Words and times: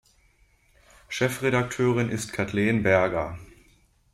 Chefredakteurin 1.09 2.09
ist 2.09 2.33
Kathleen 2.33 2.81
Berger. 2.81 3.37